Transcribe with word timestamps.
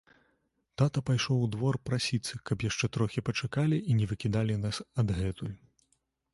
Тата 0.81 1.01
пайшоў 1.09 1.37
у 1.47 1.49
двор 1.57 1.77
прасіцца, 1.91 2.41
каб 2.51 2.65
яшчэ 2.69 2.85
трохі 2.97 3.25
пачакалі 3.29 3.77
і 3.91 4.01
не 4.01 4.11
выкідалі 4.15 4.61
нас 4.67 4.75
адгэтуль. 5.05 5.57